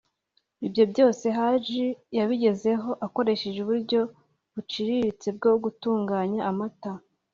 Ibyo 0.67 0.83
byose 0.91 1.25
Haji 1.37 1.85
yabigezeho 2.17 2.89
akoresha 3.05 3.45
uburyo 3.63 4.01
buciriritse 4.53 5.27
bwo 5.37 5.51
gutunganya 5.63 6.41
amata 6.51 6.91